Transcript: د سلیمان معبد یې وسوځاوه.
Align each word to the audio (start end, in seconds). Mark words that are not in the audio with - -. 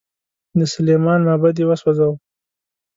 د 0.59 0.61
سلیمان 0.73 1.19
معبد 1.27 1.55
یې 1.59 1.65
وسوځاوه. 1.69 2.15